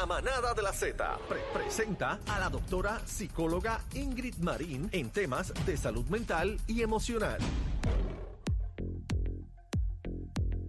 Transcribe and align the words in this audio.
La 0.00 0.06
manada 0.06 0.54
de 0.54 0.62
la 0.62 0.72
Z 0.72 1.18
pre- 1.28 1.42
presenta 1.52 2.20
a 2.26 2.38
la 2.40 2.48
doctora 2.48 3.02
psicóloga 3.06 3.84
Ingrid 3.92 4.36
Marín 4.38 4.88
en 4.92 5.10
temas 5.10 5.52
de 5.66 5.76
salud 5.76 6.06
mental 6.06 6.58
y 6.66 6.80
emocional. 6.80 7.38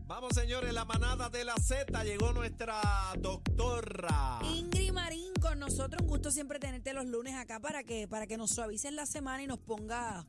Vamos, 0.06 0.34
señores, 0.36 0.74
la 0.74 0.84
manada 0.84 1.30
de 1.30 1.46
la 1.46 1.56
Z. 1.56 2.04
Llegó 2.04 2.34
nuestra 2.34 2.82
doctora. 3.20 4.40
Ingrid 4.44 4.92
Marín 4.92 5.32
con 5.42 5.60
nosotros, 5.60 6.02
un 6.02 6.08
gusto 6.10 6.30
siempre 6.30 6.60
tenerte 6.60 6.92
los 6.92 7.06
lunes 7.06 7.34
acá 7.36 7.62
para 7.62 7.86
que 7.86 8.10
para 8.10 8.28
que 8.28 8.36
nos 8.36 8.52
suavices 8.52 8.92
la 8.92 9.06
semana 9.06 9.44
y 9.44 9.48
nos 9.48 9.60
ponga 9.60 10.26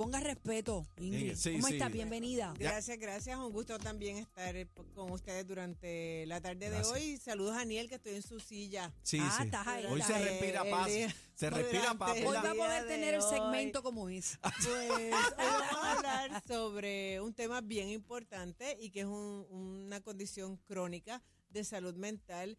ponga 0.00 0.18
respeto. 0.20 0.86
Ingrid, 0.96 1.34
Sí, 1.36 1.52
¿cómo 1.52 1.66
sí. 1.66 1.74
estás? 1.74 1.92
Bienvenida. 1.92 2.54
Gracias, 2.58 2.98
gracias. 2.98 3.36
Un 3.38 3.52
gusto 3.52 3.78
también 3.78 4.16
estar 4.16 4.54
con 4.94 5.10
ustedes 5.10 5.46
durante 5.46 6.24
la 6.24 6.40
tarde 6.40 6.70
Gracias. 6.70 6.88
de 6.94 7.00
hoy. 7.00 7.16
Saludos 7.18 7.54
a 7.54 7.60
Aniel, 7.60 7.86
que 7.86 7.96
estoy 7.96 8.14
en 8.14 8.22
su 8.22 8.40
silla. 8.40 8.94
Sí, 9.02 9.18
Ah, 9.20 9.34
sí. 9.36 9.44
estás 9.44 9.66
ahí, 9.66 9.84
Hoy 9.84 10.00
se 10.00 10.18
respira 10.18 10.62
El 10.62 10.70
paz. 10.70 10.86
día- 10.86 11.14
Se 11.34 11.50
respira 11.50 11.92
paz. 11.98 12.12
Hoy 12.16 12.34
va 12.34 12.50
a 12.50 12.54
poder 12.54 12.82
de 12.84 12.88
tener 12.88 13.12
el 13.12 13.20
hoy. 13.20 13.28
segmento 13.30 13.82
como 13.82 14.08
es. 14.08 14.38
Pues 14.64 14.90
hoy 14.90 15.10
vamos 15.36 15.72
a 15.84 15.92
hablar 15.92 16.42
sobre 16.48 17.20
un 17.20 17.34
tema 17.34 17.60
bien 17.60 17.90
importante 17.90 18.78
y 18.80 18.88
que 18.88 19.00
es 19.00 19.06
un- 19.06 19.46
una 19.50 20.00
condición 20.00 20.56
crónica 20.66 21.20
de 21.50 21.62
salud 21.62 21.94
mental 21.96 22.56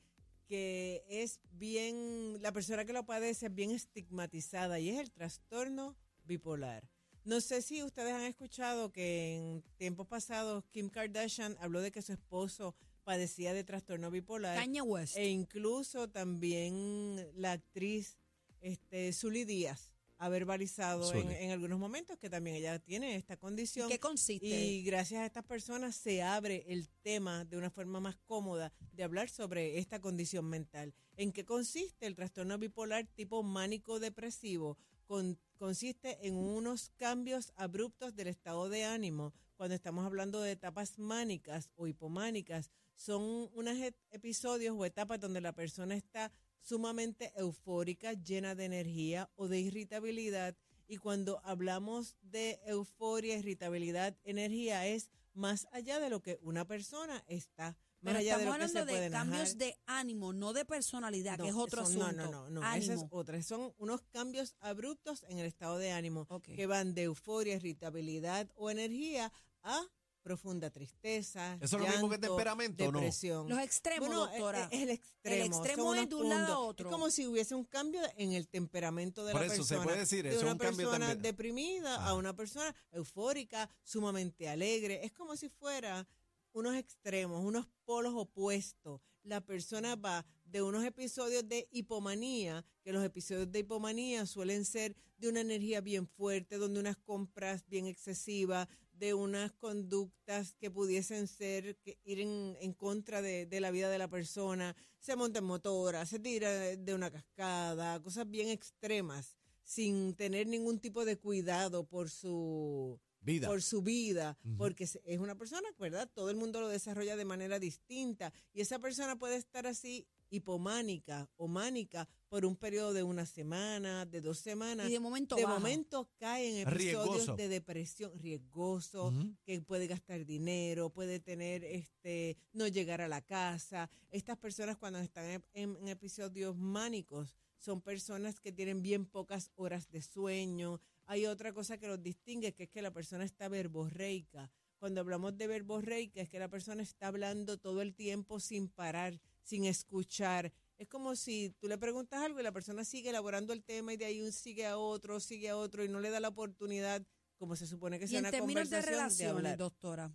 que 0.48 1.04
es 1.10 1.40
bien, 1.54 2.38
la 2.40 2.52
persona 2.52 2.86
que 2.86 2.94
lo 2.94 3.04
padece 3.04 3.48
es 3.48 3.56
bien 3.56 3.72
estigmatizada 3.72 4.80
y 4.80 4.90
es 4.90 5.00
el 5.00 5.10
trastorno 5.12 5.96
bipolar. 6.26 6.84
No 7.24 7.40
sé 7.40 7.62
si 7.62 7.84
ustedes 7.84 8.14
han 8.14 8.24
escuchado 8.24 8.92
que 8.92 9.36
en 9.36 9.64
tiempos 9.78 10.08
pasados 10.08 10.66
Kim 10.72 10.90
Kardashian 10.90 11.56
habló 11.60 11.82
de 11.82 11.92
que 11.92 12.02
su 12.02 12.14
esposo 12.14 12.76
padecía 13.04 13.54
de 13.54 13.64
trastorno 13.64 14.10
bipolar. 14.12 14.58
Kanye 14.58 14.82
West. 14.82 15.18
E 15.18 15.28
incluso 15.30 16.10
también 16.10 17.16
la 17.36 17.54
actriz 17.54 18.18
este, 18.62 19.14
Zully 19.14 19.46
Díaz 19.46 19.92
ha 20.22 20.30
verbalizado 20.30 21.12
en, 21.16 21.50
algunos 21.50 21.80
momentos 21.80 22.16
que 22.20 22.30
también 22.30 22.56
ella 22.56 22.78
tiene 22.78 23.16
esta 23.16 23.38
condición. 23.38 23.90
¿Qué 23.90 24.00
consiste? 24.00 24.46
Y 24.46 24.84
gracias 24.84 25.22
a 25.22 25.26
estas 25.26 25.44
personas 25.44 25.96
se 25.96 26.22
abre 26.22 26.64
el 26.68 26.90
tema 27.02 27.44
de 27.44 27.58
una 27.58 27.72
forma 27.72 28.00
más 28.00 28.18
cómoda 28.28 28.72
de 28.94 29.02
hablar 29.02 29.30
sobre 29.30 29.80
esta 29.80 30.00
condición 30.00 30.46
mental. 30.46 30.94
¿En 31.18 31.32
qué 31.32 31.44
consiste 31.44 32.06
el 32.06 32.16
trastorno 32.16 32.60
bipolar 32.60 33.08
tipo 33.08 33.42
mánico-depresivo? 33.42 34.78
Con- 35.12 35.38
consiste 35.58 36.26
en 36.26 36.36
unos 36.36 36.90
cambios 36.96 37.52
abruptos 37.58 38.16
del 38.16 38.28
estado 38.30 38.70
de 38.70 38.86
ánimo. 38.86 39.34
Cuando 39.58 39.76
estamos 39.76 40.06
hablando 40.06 40.40
de 40.40 40.54
etapas 40.54 40.98
mánicas 40.98 41.70
o 41.76 41.86
hipománicas, 41.86 42.72
son 42.96 43.50
unos 43.54 43.76
e- 43.76 43.94
episodios 44.12 44.74
o 44.74 44.86
etapas 44.86 45.20
donde 45.20 45.42
la 45.42 45.52
persona 45.52 45.96
está 45.96 46.32
sumamente 46.62 47.34
eufórica, 47.36 48.14
llena 48.14 48.56
de 48.56 48.64
energía 48.64 49.30
o 49.36 49.50
de 49.50 49.60
irritabilidad. 49.60 50.56
Y 50.88 50.96
cuando 50.96 51.42
hablamos 51.44 52.16
de 52.22 52.62
euforia, 52.66 53.36
irritabilidad, 53.36 54.16
energía, 54.24 54.88
es 54.88 55.10
más 55.34 55.68
allá 55.74 56.00
de 56.00 56.10
lo 56.10 56.22
que 56.22 56.40
una 56.42 56.66
persona 56.66 57.22
está, 57.28 57.76
Pero 58.04 58.18
allá 58.20 58.38
de 58.38 58.44
estamos 58.44 58.72
se 58.72 58.80
hablando 58.80 59.02
de 59.02 59.10
cambios 59.12 59.58
de 59.58 59.78
ánimo, 59.86 60.34
no 60.34 60.54
de 60.54 60.66
personalidad, 60.66 61.38
que 61.40 61.50
es 61.50 61.56
otro 61.56 61.84
eso- 61.84 61.92
asunto. 62.04 62.12
No, 62.14 62.32
no, 62.32 62.50
no, 62.50 62.62
no, 62.62 62.74
esa 62.74 62.94
es 62.94 63.02
otra. 63.12 63.42
Son 63.44 63.74
unos 63.78 64.02
cambios 64.12 64.56
abruptos 64.60 65.24
en 65.30 65.38
el 65.40 65.46
estado 65.46 65.78
de 65.78 65.92
ánimo 65.92 66.28
que 66.42 66.66
van 66.66 66.94
de 66.96 67.04
euforia, 67.04 67.56
irritabilidad 67.56 68.50
o 68.56 68.70
energía 68.72 69.32
a 69.64 69.82
profunda 70.24 70.70
tristeza. 70.70 71.58
¿Eso 71.62 71.78
es 71.78 71.82
lo 71.84 71.88
mismo 71.88 72.08
que 72.10 72.20
temperamento 72.20 72.84
o 72.86 72.92
no? 72.92 73.00
depresión. 73.00 73.50
Los 73.50 73.58
extremos, 73.60 74.08
Bueno, 74.08 74.28
doctora. 74.28 74.66
Es, 74.66 74.74
es 74.74 74.82
el 74.84 74.90
extremo. 74.92 75.36
El 75.36 75.42
extremo 75.48 75.96
es 75.96 76.10
de 76.10 76.16
un 76.16 76.30
lado 76.30 76.54
a 76.54 76.60
otro. 76.60 76.90
Es 76.90 76.94
como 76.94 77.10
si 77.10 77.26
hubiese 77.26 77.56
un 77.56 77.66
cambio 77.66 78.02
en 78.18 78.34
el 78.34 78.48
temperamento 78.48 79.26
de 79.26 79.32
Por 79.32 79.42
la 79.42 79.48
eso, 79.48 79.64
se 79.64 79.70
persona. 79.76 79.84
puede 79.84 80.00
decir, 80.00 80.24
de 80.24 80.30
eso 80.30 80.38
es 80.38 80.44
una 80.44 80.52
un 80.54 80.58
cambio 80.60 80.90
persona 80.92 81.16
deprimida 81.16 81.96
Ah. 82.06 82.10
a 82.10 82.14
una 82.14 82.36
persona 82.36 82.74
eufórica, 82.92 83.68
sumamente 83.84 84.48
alegre. 84.48 85.04
Es 85.04 85.12
como 85.12 85.36
si 85.36 85.50
fuera 85.50 86.08
unos 86.54 86.76
extremos, 86.76 87.44
unos 87.44 87.68
polos 87.86 88.14
opuestos. 88.16 89.02
La 89.24 89.42
persona 89.42 89.96
va 89.96 90.26
de 90.46 90.62
unos 90.62 90.84
episodios 90.84 91.48
de 91.48 91.68
hipomanía, 91.72 92.66
que 92.84 92.92
los 92.92 93.04
episodios 93.04 93.52
de 93.52 93.60
hipomanía 93.60 94.26
suelen 94.26 94.66
ser 94.66 94.96
de 95.18 95.30
una 95.30 95.42
energía 95.42 95.82
bien 95.82 96.08
fuerte, 96.08 96.58
donde 96.58 96.80
unas 96.80 96.98
compras 96.98 97.64
bien 97.68 97.86
excesivas, 97.86 98.68
de 98.92 99.14
unas 99.14 99.52
conductas 99.54 100.54
que 100.54 100.70
pudiesen 100.70 101.28
ser, 101.28 101.76
que 101.78 101.98
ir 102.04 102.20
en, 102.20 102.74
contra 102.74 103.22
de, 103.22 103.48
la 103.60 103.72
vida 103.72 103.90
de 103.90 103.98
la 103.98 104.08
persona, 104.08 104.76
se 105.00 105.16
monta 105.16 105.40
en 105.40 105.46
motora, 105.46 106.06
se 106.06 106.20
tira 106.20 106.52
de 106.52 106.94
una 106.94 107.10
cascada, 107.10 108.00
cosas 108.02 108.30
bien 108.30 108.50
extremas, 108.50 109.38
sin 109.64 110.16
tener 110.16 110.48
ningún 110.48 110.80
tipo 110.80 111.04
de 111.06 111.18
cuidado 111.18 111.84
por 111.88 112.10
su 112.10 113.00
Vida. 113.22 113.48
por 113.48 113.62
su 113.62 113.82
vida, 113.82 114.38
Ujú. 114.44 114.58
porque 114.58 114.88
se- 114.88 115.02
es 115.06 115.20
una 115.20 115.36
persona, 115.38 115.68
¿verdad? 115.80 116.10
Todo 116.14 116.30
el 116.30 116.36
mundo 116.38 116.60
lo 116.62 116.68
desarrolla 116.70 117.16
de 117.16 117.26
manera 117.26 117.60
distinta 117.60 118.34
y 118.54 118.62
esa 118.62 118.80
persona 118.80 119.18
puede 119.18 119.36
estar 119.38 119.68
así 119.68 120.08
hipománica 120.52 121.30
o 121.38 121.48
mánica 121.48 122.08
por 122.30 122.46
un 122.46 122.56
periodo 122.56 122.94
de 122.94 123.04
una 123.04 123.26
semana, 123.26 124.06
de 124.06 124.22
dos 124.22 124.40
semanas. 124.40 124.90
Y 124.90 124.94
de 124.94 125.00
momento 125.00 125.36
de 125.36 125.44
baja. 125.44 125.56
momento 125.60 126.10
cae 126.18 126.50
en 126.50 126.68
episodios 126.68 127.06
Riesgoso. 127.16 127.36
de 127.36 127.48
depresión 127.50 128.18
riesgoso, 128.20 129.14
que 129.44 129.62
puede 129.62 129.88
gastar 129.88 130.26
dinero, 130.26 130.90
puede 130.90 131.20
tener 131.20 131.64
este 131.64 132.38
no 132.54 132.68
llegar 132.68 133.02
a 133.02 133.08
la 133.08 133.22
casa. 133.22 133.90
Estas 134.10 134.38
personas 134.38 134.78
cuando 134.78 135.00
están 135.00 135.26
en, 135.26 135.44
en- 135.54 135.78
en 135.78 135.88
episodios 135.90 136.56
mánicos 136.56 137.36
son 137.62 137.80
personas 137.80 138.40
que 138.40 138.52
tienen 138.52 138.82
bien 138.82 139.06
pocas 139.06 139.52
horas 139.56 139.90
de 139.92 140.02
sueño. 140.02 140.82
Hay 141.06 141.28
otra 141.28 141.54
cosa 141.54 141.78
que 141.78 141.88
los 141.88 142.02
distingue, 142.02 142.54
que 142.54 142.64
es 142.64 142.70
que 142.70 142.82
la 142.82 142.92
persona 142.92 143.24
está 143.24 143.48
verborreica. 143.50 144.50
Cuando 144.80 145.02
hablamos 145.02 145.38
de 145.38 145.46
verborreica 145.46 146.22
es 146.22 146.30
que 146.30 146.40
la 146.40 146.50
persona 146.50 146.82
está 146.82 147.08
hablando 147.08 147.60
todo 147.60 147.84
el 147.84 147.94
tiempo 147.94 148.40
sin 148.40 148.68
parar, 148.68 149.22
sin 149.44 149.66
escuchar. 149.66 150.52
Es 150.80 150.88
como 150.88 151.16
si 151.16 151.52
tú 151.60 151.68
le 151.68 151.78
preguntas 151.78 152.24
algo 152.24 152.40
y 152.40 152.44
la 152.44 152.52
persona 152.52 152.84
sigue 152.84 153.12
elaborando 153.12 153.54
el 153.54 153.64
tema 153.64 153.94
y 153.94 153.98
de 153.98 154.06
ahí 154.06 154.24
un 154.24 154.32
sigue 154.32 154.66
a 154.66 154.80
otro, 154.80 155.20
sigue 155.20 155.50
a 155.50 155.58
otro 155.58 155.84
y 155.84 155.90
no 155.90 156.00
le 156.00 156.10
da 156.10 156.20
la 156.20 156.30
oportunidad, 156.30 157.06
como 157.38 157.56
se 157.56 157.68
supone 157.68 158.00
que 158.00 158.06
Y 158.06 158.08
sea 158.08 158.20
en 158.20 158.26
una 158.26 158.32
términos 158.32 158.72
de 158.72 158.78
conversación, 158.78 158.86
de 158.86 159.32
relaciones, 159.32 159.58
doctora, 159.60 160.12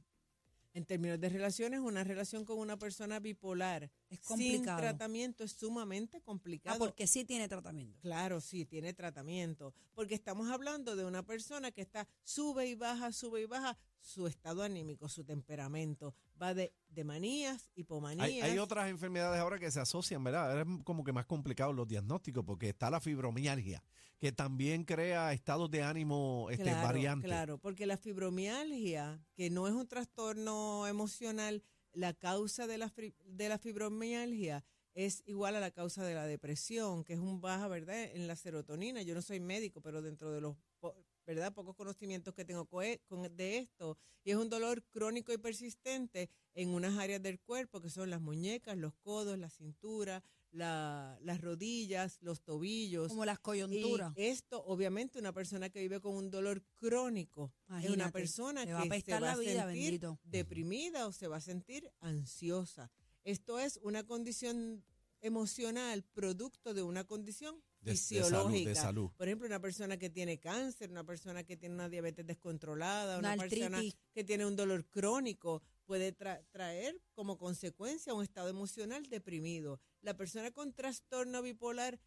En 0.77 0.85
términos 0.85 1.19
de 1.19 1.31
relaciones, 1.31 1.81
una 1.81 2.05
relación 2.05 2.45
con 2.45 2.59
una 2.59 2.79
persona 2.79 3.19
bipolar 3.19 3.85
es 4.11 4.19
sin 4.19 4.27
complicado. 4.27 4.79
tratamiento 4.79 5.43
es 5.43 5.53
sumamente 5.53 6.19
Ah, 6.19 6.21
complicado. 6.23 6.79
porque 6.79 7.07
sí 7.07 7.25
tiene 7.25 7.49
tratamiento. 7.49 7.99
Claro, 8.03 8.43
sí, 8.43 8.67
tiene 8.67 8.93
tratamiento. 8.93 9.73
Porque 9.95 10.15
estamos 10.15 10.51
hablando 10.51 10.95
de 10.95 11.07
una 11.07 11.23
persona 11.23 11.71
que 11.73 11.81
está 11.81 12.07
sube 12.25 12.67
y 12.69 12.75
baja, 12.75 13.11
sube 13.13 13.41
y 13.41 13.47
baja 13.47 13.75
su 14.03 14.27
estado 14.27 14.63
anímico, 14.63 15.09
su 15.09 15.25
temperamento. 15.25 16.15
Va 16.41 16.55
de, 16.55 16.75
de 16.89 17.05
manías, 17.05 17.71
hipomanías. 17.75 18.27
Hay, 18.27 18.41
hay 18.41 18.59
otras 18.59 18.91
enfermedades 18.91 19.41
ahora 19.41 19.59
que 19.59 19.71
se 19.71 19.81
asocian, 19.81 20.23
¿verdad? 20.23 20.51
Ahora 20.51 20.63
Es 20.63 20.85
como 20.85 21.03
que 21.03 21.13
más 21.13 21.27
complicado 21.27 21.72
los 21.72 21.89
diagnósticos 21.89 22.45
porque 22.45 22.69
está 22.69 22.91
la 22.91 23.01
fibromialgia, 23.01 23.83
que 24.19 24.33
también 24.33 24.84
crea 24.84 25.33
estados 25.33 25.71
de 25.71 25.83
ánimo 25.83 26.49
este, 26.51 26.65
claro, 26.65 26.87
variantes. 26.87 27.28
Claro, 27.28 27.59
porque 27.59 27.87
la 27.87 27.97
fibromialgia, 27.97 29.21
que 29.34 29.51
no 29.51 29.66
es 29.66 29.75
un 29.75 29.89
trastorno 29.89 30.87
emocional, 30.87 31.63
la 31.93 32.13
causa 32.13 32.66
de 32.66 32.78
la, 32.78 32.93
de 33.25 33.49
la 33.49 33.59
fibromialgia 33.59 34.65
es 34.95 35.22
igual 35.27 35.57
a 35.57 35.60
la 35.60 35.71
causa 35.71 36.05
de 36.05 36.15
la 36.15 36.27
depresión, 36.27 37.05
que 37.05 37.13
es 37.13 37.19
un 37.19 37.41
baja, 37.41 37.69
¿verdad?, 37.69 38.03
en 38.03 38.27
la 38.27 38.37
serotonina. 38.37 39.03
Yo 39.03 39.15
no 39.15 39.22
soy 39.22 39.41
médico, 39.41 39.83
pero 39.83 40.01
dentro 40.01 40.33
de 40.33 40.41
los, 40.41 40.57
¿verdad?, 41.27 41.53
pocos 41.53 41.75
conocimientos 41.75 42.33
que 42.34 42.45
tengo 42.45 42.67
de 43.31 43.59
esto, 43.59 43.99
y 44.25 44.31
es 44.31 44.37
un 44.37 44.49
dolor 44.49 44.83
crónico 44.84 45.33
y 45.33 45.39
persistente 45.39 46.31
en 46.55 46.71
unas 46.71 46.97
áreas 46.99 47.23
del 47.23 47.39
cuerpo, 47.41 47.81
que 47.83 47.91
son 47.91 48.09
las 48.11 48.21
muñecas, 48.21 48.77
los 48.78 48.95
codos, 48.95 49.37
la 49.39 49.51
cintura, 49.51 50.23
la- 50.53 51.19
las 51.23 51.41
rodillas, 51.41 52.19
los 52.23 52.41
tobillos. 52.43 53.09
Como 53.09 53.25
las 53.27 53.39
Y 53.39 53.43
coyunturas. 53.43 54.13
esto, 54.17 54.65
obviamente, 54.65 55.19
una 55.19 55.33
persona 55.33 55.69
que 55.69 55.81
vive 55.81 56.01
con 56.01 56.15
un 56.15 56.31
dolor 56.31 56.63
crónico 56.77 57.53
es 57.83 57.91
una 57.91 58.11
persona 58.13 58.65
que 58.65 58.72
va 58.72 58.81
a 58.81 59.01
se 59.01 59.13
va 59.13 59.21
la 59.21 59.33
a 59.33 59.37
vida, 59.37 59.65
sentir 59.67 59.83
bendito. 59.83 60.19
deprimida 60.25 61.07
o 61.07 61.13
se 61.13 61.27
va 61.29 61.37
a 61.37 61.41
sentir 61.41 61.91
ansiosa. 62.01 62.91
Esto 63.25 63.59
es 63.59 63.79
una 63.83 64.05
condición 64.05 64.84
emocional 65.21 66.05
producto 66.05 66.72
de 66.75 66.83
una 66.83 67.05
condición 67.05 67.61
De- 67.86 67.92
de 67.92 67.97
salud, 67.97 68.18
fisiológica. 68.27 68.68
de 68.71 68.74
salud. 68.74 69.10
Por 69.16 69.28
ejemplo, 69.28 69.47
una 69.47 69.60
persona 69.60 69.97
que 69.97 70.10
tiene 70.10 70.38
cáncer, 70.38 70.91
una 70.91 71.04
persona 71.04 71.44
que 71.44 71.56
tiene 71.56 71.74
una 71.77 71.88
diabetes 71.88 72.27
descontrolada, 72.27 73.18
Una 73.18 73.34
una, 73.34 73.42
persona 73.42 73.80
que 74.12 74.24
tiene 74.24 74.44
un 74.44 74.56
dolor 74.56 74.84
crónico, 74.86 75.62
puede 75.86 76.16
tra- 76.16 76.44
traer 76.50 77.00
como 77.15 77.38
consecuencia 77.38 78.12
un 78.12 78.22
estado 78.24 78.48
emocional 78.48 79.06
deprimido. 79.09 79.80
La 80.03 80.16
persona 80.16 80.50
con 80.50 80.72
trastorno 80.72 81.42
bipolar 81.42 81.98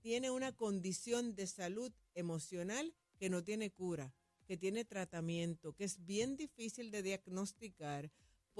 tiene 0.00 0.30
una 0.30 0.52
condición 0.56 1.34
de 1.34 1.46
salud 1.46 1.92
emocional 2.14 2.94
que 3.18 3.28
no 3.28 3.44
tiene 3.44 3.70
cura, 3.70 4.14
que 4.46 4.56
tiene 4.56 4.84
tratamiento, 4.84 5.74
que 5.74 5.84
es 5.84 6.04
bien 6.06 6.36
difícil 6.36 6.90
de 6.90 7.02
diagnosticar 7.02 8.10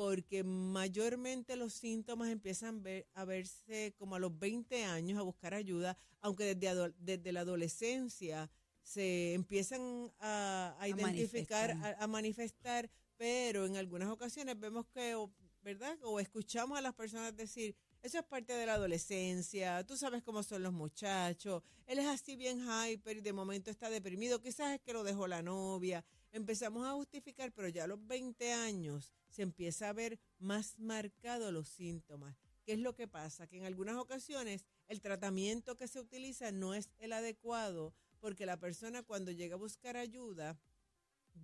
porque 0.03 0.45
mayormente 0.45 1.57
los 1.57 1.73
síntomas 1.75 2.29
empiezan 2.31 2.85
ver- 2.85 3.09
a 3.15 3.25
verse 3.25 3.95
como 3.99 4.15
a 4.15 4.21
los 4.21 4.39
20 4.39 4.85
años 4.85 5.19
a 5.19 5.23
buscar 5.23 5.55
ayuda, 5.55 5.99
aunque 6.21 6.55
desde, 6.55 6.95
desde 7.01 7.33
la 7.33 7.41
adolescencia 7.41 8.49
se 8.81 9.35
empiezan 9.35 10.13
a, 10.21 10.77
a 10.79 10.87
identificar, 10.89 11.75
manifestar. 11.75 12.01
a, 12.01 12.05
a 12.05 12.07
manifestar, 12.07 12.89
pero 13.17 13.67
en 13.67 13.77
algunas 13.77 14.09
ocasiones 14.09 14.57
vemos 14.61 14.87
que, 14.87 15.17
o- 15.17 15.33
¿verdad? 15.65 15.99
O 16.05 16.21
escuchamos 16.21 16.79
a 16.79 16.81
las 16.81 16.95
personas 16.95 17.37
decir, 17.37 17.75
eso 18.01 18.19
es 18.21 18.25
parte 18.25 18.53
de 18.53 18.67
la 18.67 18.75
adolescencia, 18.75 19.85
tú 19.85 19.97
sabes 19.97 20.23
cómo 20.23 20.45
son 20.45 20.63
los 20.63 20.73
muchachos, 20.73 21.65
él 21.89 21.99
es 21.99 22.07
así 22.07 22.37
bien 22.37 22.61
hyper 22.61 23.17
y 23.17 23.21
de 23.21 23.33
momento 23.33 23.69
está 23.73 23.91
deprimido, 23.91 24.41
quizás 24.41 24.75
es 24.77 24.81
que 24.81 24.93
lo 24.93 25.03
dejó 25.03 25.27
la 25.27 25.43
novia. 25.43 26.05
Empezamos 26.33 26.87
a 26.87 26.93
justificar, 26.93 27.53
pero 27.53 27.69
ya 27.69 27.85
a 27.85 27.87
los 27.87 28.07
20 28.07 28.53
años 28.53 29.13
se 29.29 29.43
empieza 29.43 29.89
a 29.89 29.93
ver 29.93 30.19
más 30.39 30.79
marcados 30.79 31.53
los 31.53 31.69
síntomas. 31.69 32.37
¿Qué 32.65 32.75
es 32.75 32.79
lo 32.81 32.95
que 32.95 33.09
pasa? 33.09 33.47
Que 33.47 33.57
en 33.57 33.65
algunas 33.65 33.97
ocasiones 33.97 34.67
el 34.89 35.01
tratamiento 35.01 35.77
que 35.77 35.89
se 35.89 36.01
utiliza 36.01 36.53
no 36.53 36.75
es 36.75 36.91
el 36.99 37.15
adecuado 37.15 37.95
porque 38.21 38.47
la 38.47 38.59
persona 38.59 39.03
cuando 39.03 39.33
llega 39.33 39.55
a 39.55 39.59
buscar 39.59 39.97
ayuda 39.97 40.59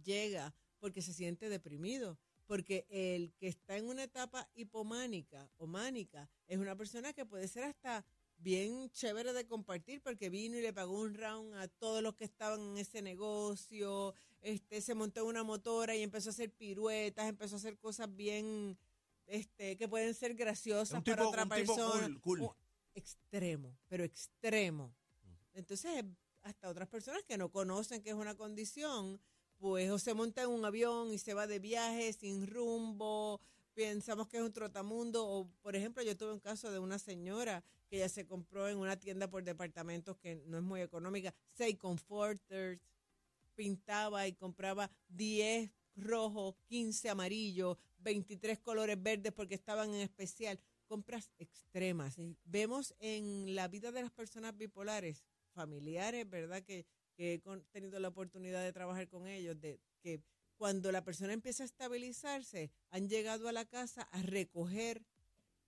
llega 0.02 0.54
porque 0.80 1.00
se 1.00 1.14
siente 1.14 1.48
deprimido, 1.48 2.18
porque 2.46 2.86
el 2.90 3.32
que 3.38 3.48
está 3.48 3.78
en 3.78 3.88
una 3.88 4.04
etapa 4.04 4.50
hipománica 4.54 5.50
o 5.56 5.66
mánica 5.66 6.28
es 6.46 6.58
una 6.58 6.76
persona 6.76 7.14
que 7.14 7.24
puede 7.24 7.48
ser 7.48 7.64
hasta 7.64 8.04
bien 8.44 8.90
chévere 8.90 9.32
de 9.32 9.46
compartir 9.46 10.02
porque 10.02 10.28
vino 10.28 10.56
y 10.56 10.62
le 10.62 10.72
pagó 10.72 11.00
un 11.00 11.14
round 11.14 11.54
a 11.54 11.66
todos 11.66 12.02
los 12.02 12.14
que 12.14 12.24
estaban 12.24 12.60
en 12.60 12.76
ese 12.76 13.00
negocio, 13.00 14.14
este 14.42 14.82
se 14.82 14.94
montó 14.94 15.22
en 15.22 15.26
una 15.26 15.42
motora 15.42 15.96
y 15.96 16.02
empezó 16.02 16.28
a 16.28 16.32
hacer 16.32 16.52
piruetas, 16.52 17.26
empezó 17.26 17.56
a 17.56 17.58
hacer 17.58 17.78
cosas 17.78 18.14
bien 18.14 18.78
este 19.26 19.76
que 19.76 19.88
pueden 19.88 20.14
ser 20.14 20.34
graciosas 20.34 21.02
para 21.02 21.26
otra 21.26 21.46
persona. 21.46 22.20
cool, 22.20 22.46
extremo, 22.94 23.76
pero 23.88 24.04
extremo. 24.04 24.94
Entonces, 25.54 26.04
hasta 26.42 26.68
otras 26.68 26.88
personas 26.88 27.22
que 27.24 27.38
no 27.38 27.50
conocen 27.50 28.02
que 28.02 28.10
es 28.10 28.16
una 28.16 28.36
condición, 28.36 29.18
pues 29.58 29.90
o 29.90 29.98
se 29.98 30.12
monta 30.12 30.42
en 30.42 30.50
un 30.50 30.64
avión 30.66 31.12
y 31.12 31.18
se 31.18 31.32
va 31.32 31.46
de 31.46 31.58
viaje 31.58 32.12
sin 32.12 32.46
rumbo, 32.46 33.40
pensamos 33.74 34.28
que 34.28 34.38
es 34.38 34.42
un 34.42 34.52
trotamundo, 34.52 35.26
o 35.26 35.48
por 35.62 35.76
ejemplo, 35.76 36.02
yo 36.02 36.16
tuve 36.16 36.32
un 36.32 36.40
caso 36.40 36.70
de 36.70 36.78
una 36.78 36.98
señora 36.98 37.62
que 37.88 37.96
ella 37.96 38.08
se 38.08 38.26
compró 38.26 38.68
en 38.68 38.78
una 38.78 38.98
tienda 38.98 39.28
por 39.28 39.42
departamentos 39.42 40.16
que 40.18 40.36
no 40.46 40.58
es 40.58 40.62
muy 40.62 40.80
económica, 40.80 41.34
seis 41.52 41.76
comforters, 41.76 42.80
pintaba 43.54 44.26
y 44.26 44.32
compraba 44.32 44.90
10 45.08 45.70
rojos, 45.96 46.56
15 46.66 47.08
amarillos, 47.10 47.76
23 47.98 48.58
colores 48.58 49.00
verdes 49.02 49.32
porque 49.32 49.54
estaban 49.54 49.90
en 49.94 50.00
especial. 50.00 50.58
Compras 50.86 51.30
extremas. 51.38 52.14
Sí. 52.14 52.36
Vemos 52.44 52.94
en 52.98 53.54
la 53.54 53.68
vida 53.68 53.90
de 53.90 54.02
las 54.02 54.10
personas 54.10 54.56
bipolares, 54.56 55.24
familiares, 55.54 56.28
¿verdad? 56.28 56.62
Que, 56.62 56.84
que 57.16 57.34
he 57.34 57.42
tenido 57.72 57.98
la 58.00 58.08
oportunidad 58.08 58.62
de 58.62 58.72
trabajar 58.72 59.08
con 59.08 59.26
ellos, 59.26 59.58
de 59.60 59.80
que 60.00 60.20
cuando 60.56 60.92
la 60.92 61.04
persona 61.04 61.32
empieza 61.32 61.62
a 61.62 61.66
estabilizarse, 61.66 62.70
han 62.90 63.08
llegado 63.08 63.48
a 63.48 63.52
la 63.52 63.64
casa 63.64 64.02
a 64.12 64.22
recoger 64.22 65.04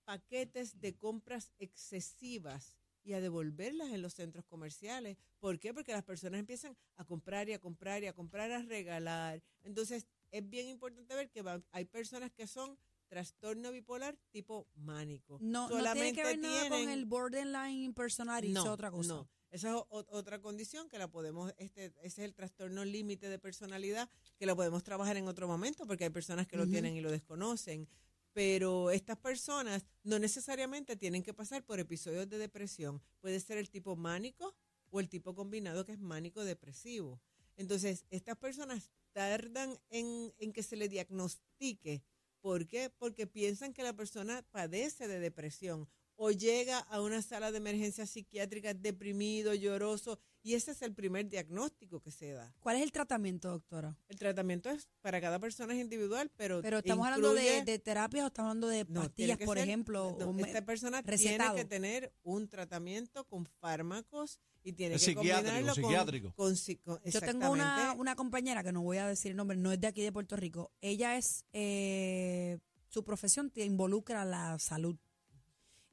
paquetes 0.05 0.79
de 0.79 0.95
compras 0.95 1.51
excesivas 1.59 2.77
y 3.03 3.13
a 3.13 3.21
devolverlas 3.21 3.91
en 3.91 4.01
los 4.01 4.13
centros 4.13 4.45
comerciales. 4.45 5.17
¿Por 5.39 5.59
qué? 5.59 5.73
Porque 5.73 5.91
las 5.93 6.03
personas 6.03 6.39
empiezan 6.39 6.75
a 6.97 7.05
comprar 7.05 7.47
y 7.49 7.53
a 7.53 7.59
comprar 7.59 8.03
y 8.03 8.07
a 8.07 8.13
comprar, 8.13 8.51
a 8.51 8.61
regalar. 8.61 9.41
Entonces, 9.63 10.07
es 10.31 10.49
bien 10.49 10.67
importante 10.67 11.15
ver 11.15 11.29
que 11.29 11.41
va- 11.41 11.61
hay 11.71 11.85
personas 11.85 12.31
que 12.31 12.47
son 12.47 12.77
trastorno 13.07 13.71
bipolar 13.71 14.17
tipo 14.31 14.67
mánico. 14.75 15.37
No, 15.41 15.69
no 15.77 15.83
tiene 15.93 16.13
que 16.13 16.23
ver 16.23 16.39
nada 16.39 16.69
con 16.69 16.89
el 16.89 17.05
borderline 17.05 17.93
personality, 17.93 18.53
no, 18.53 18.63
es 18.63 18.69
otra 18.69 18.91
cosa. 18.91 19.13
No, 19.13 19.29
esa 19.51 19.69
es 19.69 19.75
o- 19.75 20.05
otra 20.09 20.39
condición 20.41 20.89
que 20.89 20.97
la 20.97 21.07
podemos, 21.09 21.53
este, 21.57 21.85
ese 21.85 22.05
es 22.05 22.19
el 22.19 22.33
trastorno 22.33 22.83
límite 22.85 23.29
de 23.29 23.39
personalidad 23.39 24.09
que 24.37 24.45
lo 24.45 24.55
podemos 24.55 24.83
trabajar 24.83 25.17
en 25.17 25.27
otro 25.27 25.47
momento 25.47 25.85
porque 25.87 26.03
hay 26.05 26.09
personas 26.09 26.47
que 26.47 26.57
lo 26.57 26.65
tienen 26.67 26.95
y 26.95 27.01
lo 27.01 27.11
desconocen. 27.11 27.87
Pero 28.33 28.91
estas 28.91 29.17
personas 29.17 29.85
no 30.03 30.19
necesariamente 30.19 30.95
tienen 30.95 31.23
que 31.23 31.33
pasar 31.33 31.63
por 31.65 31.79
episodios 31.79 32.29
de 32.29 32.37
depresión. 32.37 33.01
Puede 33.19 33.39
ser 33.39 33.57
el 33.57 33.69
tipo 33.69 33.95
mánico 33.95 34.53
o 34.91 34.99
el 34.99 35.09
tipo 35.09 35.33
combinado 35.33 35.85
que 35.85 35.93
es 35.93 35.99
mánico 35.99 36.43
depresivo. 36.45 37.19
Entonces, 37.55 38.05
estas 38.11 38.37
personas 38.37 38.91
tardan 39.13 39.79
en, 39.89 40.31
en 40.37 40.53
que 40.53 40.61
se 40.61 40.75
le 40.75 40.87
diagnostique. 40.87 42.03
¿Por 42.41 42.67
qué? 42.67 42.91
Porque 42.91 43.25
piensan 43.25 43.73
que 43.73 43.81
la 43.81 43.93
persona 43.93 44.45
padece 44.51 45.07
de 45.07 45.19
depresión 45.19 45.89
o 46.17 46.31
llega 46.31 46.79
a 46.79 46.99
una 47.01 47.21
sala 47.21 47.51
de 47.51 47.57
emergencia 47.59 48.05
psiquiátrica 48.05 48.73
deprimido, 48.73 49.53
lloroso, 49.53 50.19
y 50.43 50.53
ese 50.55 50.71
es 50.71 50.81
el 50.81 50.93
primer 50.93 51.27
diagnóstico 51.29 51.99
que 52.01 52.09
se 52.11 52.31
da. 52.31 52.53
¿Cuál 52.59 52.77
es 52.77 52.83
el 52.83 52.91
tratamiento, 52.91 53.49
doctora? 53.51 53.97
El 54.07 54.17
tratamiento 54.17 54.69
es 54.69 54.87
para 55.01 55.19
cada 55.21 55.39
persona 55.39 55.73
es 55.73 55.79
individual, 55.81 56.31
pero 56.37 56.61
Pero 56.61 56.79
estamos 56.79 57.05
hablando 57.07 57.33
de, 57.33 57.79
terapias 57.79 58.23
o 58.23 58.27
estamos 58.27 58.49
hablando 58.49 58.67
de 58.67 58.85
pastillas, 58.85 59.37
por 59.39 59.57
ser- 59.57 59.67
ejemplo. 59.67 60.15
no, 60.19 60.45
esta 60.45 60.63
persona 60.65 61.01
recetado. 61.01 61.53
tiene 61.53 61.63
que 61.63 61.69
tener 61.69 62.13
un 62.23 62.47
tratamiento 62.47 63.25
con 63.25 63.45
fármacos 63.45 64.39
y 64.63 64.73
tiene 64.73 64.95
Es 64.95 65.01
que 65.01 65.11
psiquiátrico, 65.13 65.35
combinarlo 65.51 65.67
con- 65.81 65.83
psiquiátrico. 65.83 66.33
con, 66.33 66.55
con- 66.83 67.11
Yo 67.11 67.21
tengo 67.21 67.51
una, 67.51 67.93
una 67.97 68.15
compañera 68.15 68.63
que 68.63 68.71
no 68.71 68.81
voy 68.81 68.97
a 68.97 69.07
decir 69.07 69.31
el 69.31 69.37
nombre, 69.37 69.57
no 69.57 69.71
es 69.71 69.79
de 69.81 69.87
aquí 69.87 70.01
de 70.01 70.11
Puerto 70.11 70.35
Rico. 70.35 70.71
Ella 70.81 71.17
es, 71.17 71.45
eh, 71.53 72.57
su 72.87 73.03
profesión 73.03 73.49
te 73.51 73.65
involucra 73.65 74.23
la 74.25 74.57
salud. 74.59 74.97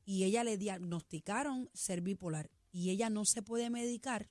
Y 0.05 0.25
ella 0.25 0.45
le 0.45 0.59
diagnosticaron 0.59 1.71
ser 1.73 2.01
bipolar. 2.01 2.51
Y 2.71 2.91
ella 2.91 3.11
no 3.11 3.25
se 3.25 3.43
puede 3.43 3.71
medicar 3.71 4.31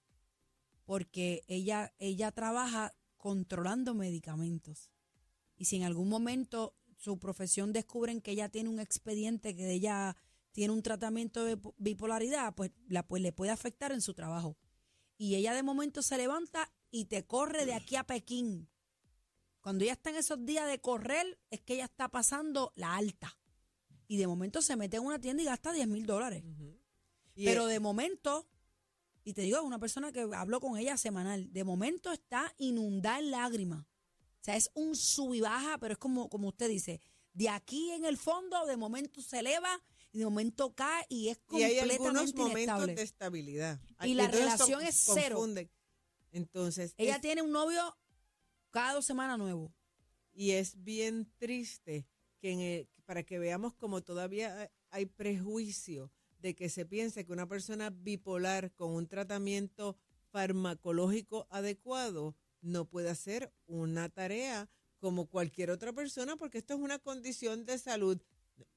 porque 0.86 1.43
ella, 1.47 1.93
ella 1.97 2.31
trabaja 2.31 2.93
controlando 3.17 3.93
medicamentos. 3.93 4.89
Y 5.55 5.65
si 5.65 5.77
en 5.77 5.83
algún 5.83 6.09
momento 6.09 6.75
su 6.97 7.19
profesión 7.19 7.74
descubren 7.74 8.21
que 8.21 8.31
ella 8.31 8.50
tiene 8.50 8.69
un 8.69 8.79
expediente, 8.79 9.55
que 9.55 9.71
ella 9.71 10.17
tiene 10.51 10.74
un 10.74 10.83
tratamiento 10.83 11.45
de 11.45 11.57
bipo- 11.57 11.74
bipolaridad, 11.77 12.53
pues, 12.53 12.71
la, 12.88 13.07
pues 13.07 13.21
le 13.21 13.31
puede 13.31 13.51
afectar 13.51 13.91
en 13.91 14.01
su 14.01 14.13
trabajo. 14.13 14.57
Y 15.17 15.36
ella 15.36 15.53
de 15.53 15.63
momento 15.63 16.01
se 16.01 16.17
levanta 16.17 16.71
y 16.91 17.05
te 17.05 17.25
corre 17.25 17.65
de 17.65 17.74
aquí 17.74 17.95
a 17.95 18.03
Pekín. 18.03 18.69
Cuando 19.62 19.86
ella 19.86 19.93
está 19.93 20.09
en 20.09 20.17
esos 20.17 20.45
días 20.45 20.67
de 20.67 20.81
correr, 20.81 21.39
es 21.50 21.62
que 21.62 21.75
ella 21.75 21.86
está 21.86 22.09
pasando 22.09 22.74
la 22.75 22.95
alta. 22.95 23.38
Y 24.13 24.17
de 24.17 24.27
momento 24.27 24.62
se 24.62 24.75
mete 24.75 24.98
en 24.98 25.03
una 25.05 25.17
tienda 25.20 25.41
y 25.41 25.46
gasta 25.48 25.72
10 25.74 25.88
mil 25.88 26.05
dólares. 26.05 26.43
Pero 27.34 27.65
de 27.65 27.79
momento, 27.79 28.48
y 29.24 29.34
te 29.34 29.41
digo, 29.41 29.58
es 29.58 29.63
una 29.63 29.79
persona 29.79 30.12
que 30.12 30.22
hablo 30.36 30.60
con 30.60 30.77
ella 30.77 30.98
semanal, 30.98 31.51
de 31.51 31.63
momento 31.63 32.12
está 32.12 32.53
inundada 32.60 33.17
en 33.17 33.32
lágrimas. 33.32 33.88
O 33.88 34.43
sea, 34.43 34.55
es 34.55 34.70
un 34.75 34.96
sub 34.96 35.34
y 35.34 35.41
baja, 35.41 35.79
pero 35.79 35.93
es 35.93 35.98
como, 35.98 36.29
como 36.29 36.50
usted 36.50 36.70
dice, 36.70 37.01
de 37.34 37.50
aquí 37.50 37.89
en 37.89 38.05
el 38.05 38.17
fondo, 38.17 38.67
de 38.67 38.77
momento 38.77 39.20
se 39.20 39.39
eleva 39.39 39.82
y 40.12 40.20
de 40.20 40.25
momento 40.25 40.75
cae 40.75 41.08
y 41.10 41.29
es 41.29 41.38
y 41.50 41.63
hay 41.63 41.77
completamente 41.79 41.93
algunos 41.96 42.36
momentos 42.36 42.86
de 42.96 43.01
estabilidad. 43.01 43.82
Y 44.03 44.13
la 44.13 44.27
relación 44.27 44.84
es 44.84 44.96
cero. 45.12 45.38
confunden. 45.38 45.72
Entonces, 46.32 46.93
Ella 46.98 47.15
es- 47.15 47.22
tiene 47.22 47.41
un 47.41 47.51
novio 47.51 47.98
cada 48.70 48.93
dos 48.93 49.05
semanas 49.08 49.39
nuevo. 49.39 49.74
y 50.36 50.51
es 50.51 50.84
bien 50.84 51.32
triste 51.38 52.08
que 52.43 52.51
en 52.51 52.59
el- 52.59 52.89
para 53.05 53.23
que 53.23 53.39
veamos 53.39 53.73
como 53.73 54.01
todavía 54.01 54.69
hay 54.89 55.05
prejuicio 55.05 56.12
de 56.39 56.53
que 56.55 56.67
se 56.67 56.85
piense 56.85 57.25
que 57.25 57.31
una 57.31 57.47
persona 57.47 57.89
bipolar 57.89 58.73
con 58.73 58.91
un 58.91 59.07
tratamiento 59.07 59.95
farmacológico 60.29 61.47
adecuado 61.50 62.35
no 62.62 62.83
puede 62.83 63.09
hacer 63.09 63.53
una 63.65 64.09
tarea 64.09 64.69
como 65.00 65.27
cualquier 65.27 65.71
otra 65.71 65.93
persona 65.93 66.35
porque 66.35 66.57
esto 66.57 66.73
es 66.73 66.81
una 66.81 67.00
condición 67.00 67.63
de 67.65 67.77
salud. 67.77 68.21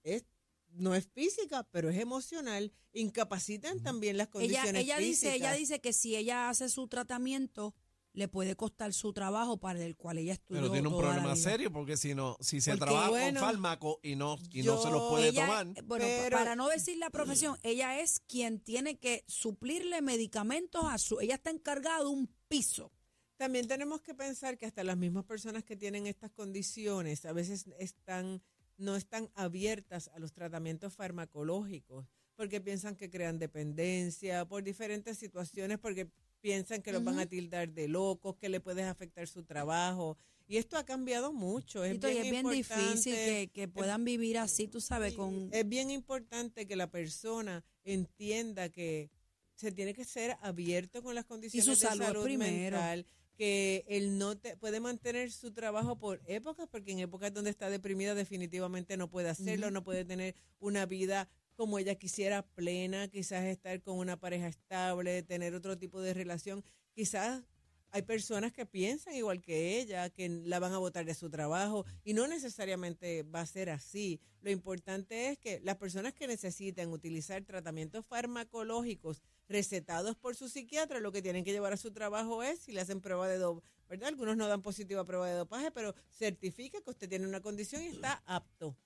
Es, 0.04 0.25
no 0.68 0.94
es 0.94 1.08
física, 1.08 1.64
pero 1.73 1.90
es 1.90 1.99
emocional. 1.99 2.73
Incapacitan 2.92 3.82
también 3.82 4.16
las 4.16 4.28
Ella, 4.28 4.32
condiciones 4.32 4.82
ella 4.85 4.99
dice, 4.99 5.35
ella 5.35 5.52
dice 5.54 5.80
que 5.80 5.92
si 5.92 6.14
ella 6.14 6.49
hace 6.50 6.68
su 6.68 6.87
tratamiento, 6.87 7.75
le 8.16 8.28
puede 8.28 8.56
costar 8.56 8.92
su 8.94 9.12
trabajo 9.12 9.58
para 9.58 9.85
el 9.85 9.94
cual 9.94 10.16
ella 10.18 10.32
estudió 10.32 10.62
Pero 10.62 10.73
tiene 10.73 10.88
un 10.88 10.94
toda 10.94 11.11
problema 11.12 11.37
serio 11.37 11.70
porque 11.70 11.99
si 11.99 12.14
no, 12.14 12.37
si 12.40 12.61
se 12.62 12.70
Porque, 12.73 12.85
trabaja 12.87 13.11
bueno, 13.11 13.38
con 13.40 13.49
fármaco 13.49 14.00
y 14.02 14.16
no, 14.16 14.38
y 14.50 14.62
no 14.62 14.82
se 14.82 14.90
los 14.90 15.11
puede 15.11 15.28
Ella- 15.28 15.44
tomar. 15.46 15.66
bueno, 15.85 16.04
Pero- 16.06 16.37
para 16.37 16.56
no 16.56 16.66
decir 16.68 16.96
la 16.96 17.11
profesión, 17.11 17.58
ella 17.62 18.00
es 18.00 18.20
quien 18.26 18.58
tiene 18.58 18.99
que 18.99 19.23
suplirle 19.28 20.00
medicamentos 20.00 20.82
a 20.87 20.96
su, 20.96 21.20
ella 21.20 21.35
está 21.35 21.50
encargada 21.50 22.00
de 22.00 22.06
un 22.06 22.26
piso. 22.49 22.90
También 23.37 23.68
tenemos 23.68 24.00
que 24.00 24.14
pensar 24.14 24.56
que 24.56 24.64
hasta 24.64 24.82
las 24.82 24.96
mismas 24.96 25.25
personas 25.26 25.62
que 25.62 25.76
tienen 25.76 26.06
estas 26.06 26.30
condiciones 26.30 27.26
a 27.26 27.32
veces 27.32 27.66
están 27.78 28.42
no 28.78 28.96
están 28.96 29.30
abiertas 29.35 30.08
a 30.14 30.18
los 30.18 30.32
tratamientos 30.32 30.94
farmacológicos 30.94 32.06
porque 32.35 32.61
piensan 32.61 32.96
que 32.96 33.08
crean 33.11 33.38
dependencia 33.38 34.44
por 34.46 34.62
diferentes 34.62 35.18
situaciones 35.18 35.78
porque 35.78 36.11
piensan 36.46 36.80
que 36.80 36.92
los 36.92 37.02
van 37.02 37.18
a 37.18 37.26
tildar 37.26 37.72
de 37.72 37.88
locos, 37.88 38.36
que 38.36 38.48
le 38.48 38.60
puedes 38.60 38.84
afectar 38.84 39.26
su 39.26 39.42
trabajo 39.42 40.16
y 40.46 40.58
esto 40.58 40.78
ha 40.78 40.84
cambiado 40.84 41.32
mucho. 41.32 41.82
Es 41.82 41.96
y 41.96 41.98
bien, 41.98 42.18
es 42.18 42.30
bien 42.30 42.48
difícil 42.48 43.14
que, 43.14 43.50
que 43.52 43.66
puedan 43.66 44.04
vivir 44.04 44.38
así, 44.38 44.68
tú 44.68 44.80
sabes, 44.80 45.14
con... 45.14 45.48
Es 45.52 45.68
bien 45.68 45.90
importante 45.90 46.68
que 46.68 46.76
la 46.76 46.88
persona 46.88 47.64
entienda 47.82 48.68
que 48.68 49.10
se 49.56 49.72
tiene 49.72 49.92
que 49.92 50.04
ser 50.04 50.36
abierto 50.40 51.02
con 51.02 51.16
las 51.16 51.24
condiciones 51.24 51.64
su 51.64 51.70
de 51.72 51.76
salud 51.78 52.04
salud 52.04 52.22
primero. 52.22 52.76
mental, 52.76 53.06
que 53.36 53.84
él 53.88 54.16
no 54.16 54.38
te, 54.38 54.56
puede 54.56 54.78
mantener 54.78 55.32
su 55.32 55.50
trabajo 55.50 55.98
por 55.98 56.22
épocas, 56.26 56.68
porque 56.70 56.92
en 56.92 57.00
épocas 57.00 57.34
donde 57.34 57.50
está 57.50 57.70
deprimida 57.70 58.14
definitivamente 58.14 58.96
no 58.96 59.10
puede 59.10 59.30
hacerlo, 59.30 59.72
no 59.72 59.82
puede 59.82 60.04
tener 60.04 60.36
una 60.60 60.86
vida 60.86 61.28
como 61.56 61.78
ella 61.78 61.96
quisiera 61.96 62.42
plena, 62.42 63.08
quizás 63.08 63.44
estar 63.44 63.82
con 63.82 63.98
una 63.98 64.18
pareja 64.18 64.46
estable, 64.46 65.22
tener 65.22 65.54
otro 65.54 65.76
tipo 65.78 66.00
de 66.00 66.14
relación, 66.14 66.64
quizás 66.92 67.42
hay 67.90 68.02
personas 68.02 68.52
que 68.52 68.66
piensan 68.66 69.14
igual 69.14 69.40
que 69.40 69.80
ella, 69.80 70.10
que 70.10 70.28
la 70.28 70.58
van 70.58 70.72
a 70.72 70.78
votar 70.78 71.04
de 71.04 71.14
su 71.14 71.30
trabajo 71.30 71.86
y 72.04 72.12
no 72.12 72.26
necesariamente 72.26 73.22
va 73.22 73.40
a 73.40 73.46
ser 73.46 73.70
así. 73.70 74.20
Lo 74.42 74.50
importante 74.50 75.30
es 75.30 75.38
que 75.38 75.60
las 75.60 75.76
personas 75.76 76.12
que 76.12 76.26
necesiten 76.26 76.90
utilizar 76.92 77.42
tratamientos 77.44 78.04
farmacológicos 78.04 79.22
recetados 79.48 80.16
por 80.16 80.36
su 80.36 80.48
psiquiatra, 80.48 81.00
lo 81.00 81.10
que 81.10 81.22
tienen 81.22 81.44
que 81.44 81.52
llevar 81.52 81.72
a 81.72 81.78
su 81.78 81.90
trabajo 81.92 82.42
es 82.42 82.58
si 82.58 82.72
le 82.72 82.80
hacen 82.80 83.00
prueba 83.00 83.28
de 83.28 83.38
dopaje, 83.38 83.66
¿verdad? 83.88 84.08
Algunos 84.08 84.36
no 84.36 84.48
dan 84.48 84.62
positiva 84.62 85.04
prueba 85.04 85.28
de 85.28 85.34
dopaje, 85.34 85.70
pero 85.70 85.94
certifica 86.10 86.80
que 86.82 86.90
usted 86.90 87.08
tiene 87.08 87.26
una 87.26 87.40
condición 87.40 87.82
y 87.82 87.86
está 87.86 88.22
apto. 88.26 88.76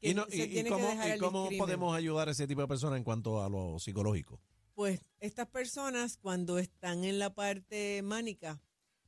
Que 0.00 0.10
¿Y, 0.10 0.14
no- 0.14 0.26
se 0.26 0.36
y- 0.36 0.42
y 0.42 0.48
tiene 0.48 0.64
que 0.70 0.74
cómo, 0.76 0.88
dejar 0.88 1.08
y 1.08 1.12
el 1.12 1.18
cómo 1.20 1.40
discrimen. 1.42 1.58
podemos 1.66 1.96
ayudar 1.96 2.28
a 2.28 2.32
ese 2.32 2.46
tipo 2.46 2.60
de 2.60 2.68
personas 2.68 2.98
en 2.98 3.04
cuanto 3.04 3.42
a 3.42 3.48
lo 3.48 3.78
psicológico? 3.78 4.40
Pues 4.74 5.00
estas 5.18 5.48
personas 5.48 6.16
cuando 6.18 6.58
están 6.58 7.04
en 7.04 7.18
la 7.18 7.34
parte 7.34 8.00
mánica 8.02 8.60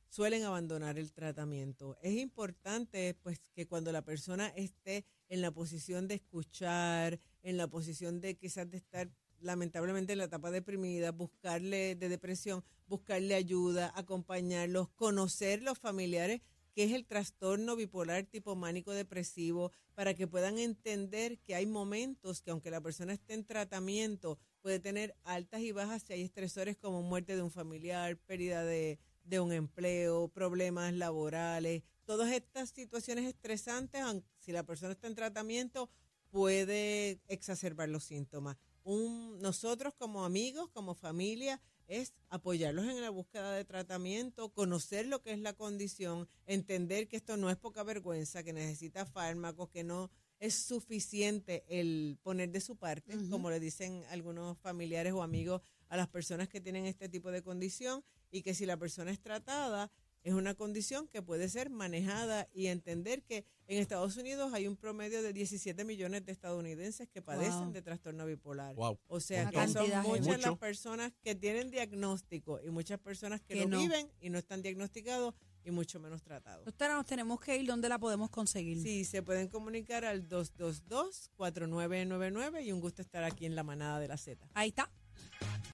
suelen 0.09 0.43
abandonar 0.43 0.97
el 0.99 1.13
tratamiento. 1.13 1.97
Es 2.01 2.17
importante 2.19 3.13
pues 3.23 3.39
que 3.55 3.65
cuando 3.67 3.93
la 3.93 4.01
persona 4.03 4.47
esté 4.49 5.05
en 5.29 5.41
la 5.41 5.51
posición 5.51 6.09
de 6.09 6.15
escuchar, 6.15 7.19
en 7.43 7.55
la 7.55 7.67
posición 7.69 8.19
de 8.19 8.35
quizás 8.35 8.69
de 8.69 8.75
estar 8.77 9.09
lamentablemente 9.39 10.11
en 10.11 10.17
la 10.19 10.25
etapa 10.25 10.51
deprimida, 10.51 11.11
buscarle 11.13 11.95
de 11.95 12.09
depresión, 12.09 12.63
buscarle 12.87 13.33
ayuda, 13.35 13.93
acompañarlos, 13.95 14.89
conocer 14.89 15.63
los 15.63 15.79
familiares 15.79 16.41
que 16.73 16.83
es 16.83 16.91
el 16.93 17.05
trastorno 17.05 17.75
bipolar 17.75 18.25
tipo 18.25 18.55
mánico 18.55 18.91
depresivo, 18.91 19.71
para 19.93 20.13
que 20.13 20.27
puedan 20.27 20.57
entender 20.57 21.39
que 21.39 21.55
hay 21.55 21.65
momentos 21.65 22.41
que 22.41 22.51
aunque 22.51 22.71
la 22.71 22.81
persona 22.81 23.13
esté 23.13 23.33
en 23.33 23.45
tratamiento, 23.45 24.37
puede 24.61 24.79
tener 24.79 25.15
altas 25.23 25.61
y 25.61 25.71
bajas 25.71 26.03
si 26.03 26.13
hay 26.13 26.21
estresores 26.21 26.77
como 26.77 27.01
muerte 27.01 27.35
de 27.35 27.41
un 27.41 27.51
familiar, 27.51 28.17
pérdida 28.17 28.63
de, 28.63 28.99
de 29.23 29.39
un 29.39 29.51
empleo, 29.51 30.29
problemas 30.29 30.93
laborales, 30.93 31.83
todas 32.05 32.31
estas 32.31 32.69
situaciones 32.69 33.25
estresantes, 33.25 34.01
si 34.39 34.51
la 34.51 34.63
persona 34.63 34.93
está 34.93 35.07
en 35.07 35.15
tratamiento, 35.15 35.89
puede 36.29 37.19
exacerbar 37.27 37.89
los 37.89 38.03
síntomas. 38.03 38.57
Un, 38.83 39.39
nosotros 39.39 39.93
como 39.93 40.25
amigos, 40.25 40.69
como 40.69 40.95
familia, 40.95 41.61
es 41.91 42.13
apoyarlos 42.29 42.85
en 42.85 43.01
la 43.01 43.09
búsqueda 43.09 43.53
de 43.53 43.65
tratamiento, 43.65 44.49
conocer 44.49 45.05
lo 45.07 45.21
que 45.21 45.33
es 45.33 45.39
la 45.39 45.53
condición, 45.53 46.27
entender 46.45 47.07
que 47.07 47.17
esto 47.17 47.35
no 47.35 47.49
es 47.49 47.57
poca 47.57 47.83
vergüenza, 47.83 48.43
que 48.43 48.53
necesita 48.53 49.05
fármacos, 49.05 49.69
que 49.69 49.83
no 49.83 50.09
es 50.39 50.55
suficiente 50.55 51.65
el 51.67 52.17
poner 52.23 52.49
de 52.49 52.61
su 52.61 52.77
parte, 52.77 53.13
como 53.29 53.49
le 53.49 53.59
dicen 53.59 54.03
algunos 54.09 54.57
familiares 54.57 55.13
o 55.13 55.21
amigos 55.21 55.61
a 55.89 55.97
las 55.97 56.07
personas 56.07 56.47
que 56.47 56.61
tienen 56.61 56.85
este 56.85 57.09
tipo 57.09 57.29
de 57.29 57.43
condición, 57.43 58.03
y 58.31 58.41
que 58.41 58.53
si 58.53 58.65
la 58.65 58.77
persona 58.77 59.11
es 59.11 59.19
tratada, 59.19 59.91
es 60.23 60.33
una 60.33 60.53
condición 60.53 61.07
que 61.07 61.21
puede 61.21 61.49
ser 61.49 61.69
manejada 61.69 62.47
y 62.53 62.67
entender 62.67 63.23
que 63.23 63.45
en 63.67 63.79
Estados 63.79 64.17
Unidos 64.17 64.53
hay 64.53 64.67
un 64.67 64.75
promedio 64.75 65.21
de 65.23 65.33
17 65.33 65.83
millones 65.85 66.25
de 66.25 66.31
estadounidenses 66.31 67.07
que 67.09 67.21
padecen 67.21 67.65
Wow. 67.65 67.71
de 67.71 67.81
trastorno 67.81 68.25
bipolar. 68.25 68.75
Wow. 68.75 68.99
O 69.07 69.19
sea, 69.19 69.43
Una 69.43 69.51
que 69.51 69.67
son 69.71 69.89
muchas 70.03 70.27
Mucho. 70.27 70.49
las 70.49 70.57
personas 70.57 71.13
que 71.23 71.35
tienen 71.35 71.71
diagnóstico 71.71 72.59
y 72.61 72.69
muchas 72.69 72.99
personas 72.99 73.41
que, 73.41 73.53
Que 73.55 73.61
lo 73.61 73.69
no. 73.69 73.79
viven 73.79 74.11
y 74.19 74.29
no 74.29 74.37
están 74.37 74.61
diagnosticados 74.61 75.33
y 75.63 75.71
mucho 75.71 75.99
menos 75.99 76.21
tratados. 76.23 76.65
Doctora, 76.65 76.95
nos 76.95 77.05
tenemos 77.05 77.39
que 77.39 77.55
ir. 77.57 77.67
¿Dónde 77.67 77.87
la 77.87 77.99
podemos 77.99 78.29
conseguir? 78.29 78.81
Sí, 78.81 79.05
se 79.05 79.21
pueden 79.23 79.47
comunicar 79.47 80.03
al 80.05 80.27
222-4999 80.27 82.63
y 82.65 82.71
un 82.71 82.81
gusto 82.81 83.01
estar 83.01 83.23
aquí 83.23 83.45
en 83.45 83.55
la 83.55 83.63
manada 83.63 83.99
de 83.99 84.07
la 84.07 84.17
Z. 84.17 84.47
Ahí 84.53 84.69
está. 84.69 84.91